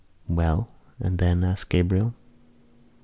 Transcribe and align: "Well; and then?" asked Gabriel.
"Well; 0.27 0.67
and 0.99 1.19
then?" 1.19 1.43
asked 1.43 1.69
Gabriel. 1.69 2.15